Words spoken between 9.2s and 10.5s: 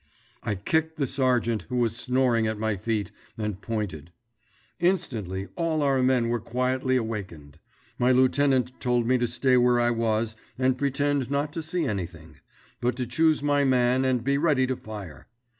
stay where I was